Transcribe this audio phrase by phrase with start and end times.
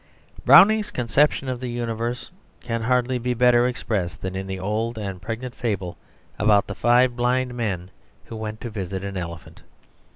[0.47, 5.21] Browning's conception of the Universe can hardly be better expressed than in the old and
[5.21, 5.95] pregnant fable
[6.39, 7.91] about the five blind men
[8.25, 9.61] who went to visit an elephant.